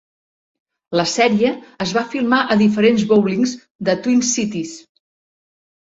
[0.99, 1.51] La sèrie
[1.85, 3.55] es va filmar a diferents bowlings
[3.91, 4.73] de Twin Cities.